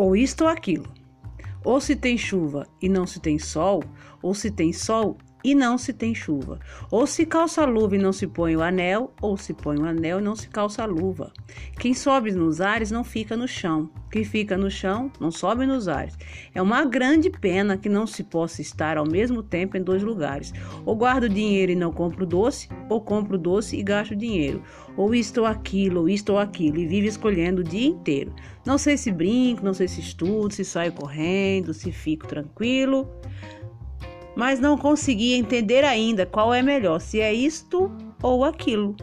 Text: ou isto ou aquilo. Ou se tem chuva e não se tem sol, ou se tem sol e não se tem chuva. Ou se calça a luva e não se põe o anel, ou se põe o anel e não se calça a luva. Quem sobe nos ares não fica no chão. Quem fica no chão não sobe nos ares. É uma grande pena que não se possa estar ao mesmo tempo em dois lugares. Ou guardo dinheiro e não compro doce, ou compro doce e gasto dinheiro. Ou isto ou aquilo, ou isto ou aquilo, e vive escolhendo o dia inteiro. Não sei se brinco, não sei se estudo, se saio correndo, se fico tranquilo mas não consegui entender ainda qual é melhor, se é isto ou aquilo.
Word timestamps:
ou 0.00 0.16
isto 0.16 0.44
ou 0.44 0.48
aquilo. 0.48 0.90
Ou 1.62 1.78
se 1.78 1.94
tem 1.94 2.16
chuva 2.16 2.66
e 2.80 2.88
não 2.88 3.06
se 3.06 3.20
tem 3.20 3.38
sol, 3.38 3.84
ou 4.22 4.34
se 4.34 4.50
tem 4.50 4.72
sol 4.72 5.18
e 5.42 5.54
não 5.54 5.78
se 5.78 5.92
tem 5.92 6.14
chuva. 6.14 6.58
Ou 6.90 7.06
se 7.06 7.24
calça 7.24 7.62
a 7.62 7.66
luva 7.66 7.96
e 7.96 7.98
não 7.98 8.12
se 8.12 8.26
põe 8.26 8.56
o 8.56 8.62
anel, 8.62 9.12
ou 9.20 9.36
se 9.36 9.52
põe 9.52 9.78
o 9.78 9.84
anel 9.84 10.20
e 10.20 10.22
não 10.22 10.36
se 10.36 10.48
calça 10.48 10.82
a 10.82 10.86
luva. 10.86 11.32
Quem 11.78 11.94
sobe 11.94 12.30
nos 12.32 12.60
ares 12.60 12.90
não 12.90 13.04
fica 13.04 13.36
no 13.36 13.48
chão. 13.48 13.90
Quem 14.10 14.24
fica 14.24 14.56
no 14.56 14.70
chão 14.70 15.10
não 15.20 15.30
sobe 15.30 15.66
nos 15.66 15.88
ares. 15.88 16.16
É 16.54 16.60
uma 16.60 16.84
grande 16.84 17.30
pena 17.30 17.76
que 17.76 17.88
não 17.88 18.06
se 18.06 18.24
possa 18.24 18.60
estar 18.60 18.96
ao 18.96 19.06
mesmo 19.06 19.42
tempo 19.42 19.76
em 19.76 19.82
dois 19.82 20.02
lugares. 20.02 20.52
Ou 20.84 20.96
guardo 20.96 21.28
dinheiro 21.28 21.72
e 21.72 21.76
não 21.76 21.92
compro 21.92 22.26
doce, 22.26 22.68
ou 22.88 23.00
compro 23.00 23.38
doce 23.38 23.76
e 23.76 23.82
gasto 23.82 24.16
dinheiro. 24.16 24.62
Ou 24.96 25.14
isto 25.14 25.42
ou 25.42 25.46
aquilo, 25.46 26.00
ou 26.00 26.08
isto 26.08 26.32
ou 26.32 26.38
aquilo, 26.38 26.78
e 26.78 26.86
vive 26.86 27.06
escolhendo 27.06 27.60
o 27.60 27.64
dia 27.64 27.88
inteiro. 27.88 28.34
Não 28.66 28.76
sei 28.76 28.96
se 28.96 29.10
brinco, 29.12 29.64
não 29.64 29.72
sei 29.72 29.88
se 29.88 30.00
estudo, 30.00 30.52
se 30.52 30.64
saio 30.64 30.92
correndo, 30.92 31.72
se 31.72 31.92
fico 31.92 32.26
tranquilo 32.26 33.08
mas 34.34 34.60
não 34.60 34.76
consegui 34.76 35.34
entender 35.34 35.84
ainda 35.84 36.26
qual 36.26 36.52
é 36.52 36.62
melhor, 36.62 37.00
se 37.00 37.20
é 37.20 37.32
isto 37.32 37.90
ou 38.22 38.44
aquilo. 38.44 38.94